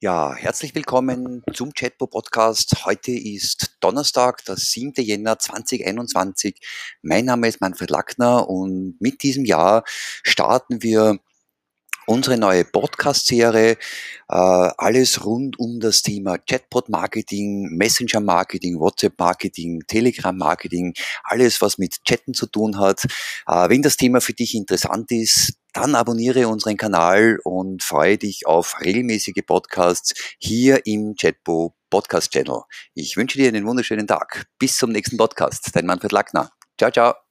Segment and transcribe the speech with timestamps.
[0.00, 2.84] Ja, herzlich willkommen zum Chatbo Podcast.
[2.84, 4.92] Heute ist Donnerstag, der 7.
[4.98, 6.54] Jänner 2021.
[7.02, 9.82] Mein Name ist Manfred Lackner und mit diesem Jahr
[10.22, 11.18] starten wir
[12.06, 13.76] unsere neue Podcast-Serie, äh,
[14.28, 20.94] alles rund um das Thema Chatbot-Marketing, Messenger-Marketing, WhatsApp-Marketing, Telegram-Marketing,
[21.24, 23.04] alles, was mit Chatten zu tun hat.
[23.48, 28.46] Äh, wenn das Thema für dich interessant ist, dann abonniere unseren Kanal und freue dich
[28.46, 32.62] auf regelmäßige Podcasts hier im Chatbo Podcast Channel.
[32.94, 34.46] Ich wünsche dir einen wunderschönen Tag.
[34.58, 35.70] Bis zum nächsten Podcast.
[35.74, 36.50] Dein Manfred Lackner.
[36.78, 37.27] Ciao, ciao.